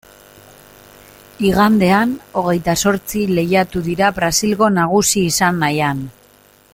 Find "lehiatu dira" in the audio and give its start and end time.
3.41-4.11